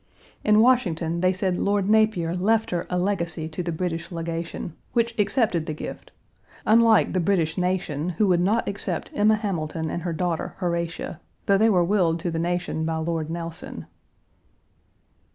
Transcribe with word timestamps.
In 0.43 0.61
Washington 0.61 1.21
they 1.21 1.31
said 1.31 1.59
Lord 1.59 1.87
Napier 1.87 2.35
left 2.35 2.71
her 2.71 2.87
a 2.89 2.97
legacy 2.97 3.47
to 3.49 3.61
the 3.61 3.71
British 3.71 4.11
Legation, 4.11 4.73
which 4.93 5.13
accepted 5.19 5.67
the 5.67 5.75
gift, 5.75 6.09
unlike 6.65 7.13
the 7.13 7.19
British 7.19 7.55
nation, 7.55 8.09
who 8.17 8.25
would 8.25 8.39
not 8.41 8.67
accept 8.67 9.11
Emma 9.13 9.35
Hamilton 9.35 9.91
and 9.91 10.01
her 10.01 10.11
daughter, 10.11 10.55
Horatia, 10.57 11.19
though 11.45 11.59
they 11.59 11.69
were 11.69 11.83
willed 11.83 12.19
to 12.21 12.31
the 12.31 12.39
nation 12.39 12.83
by 12.83 12.95
Lord 12.97 13.29
Nelson. 13.29 13.85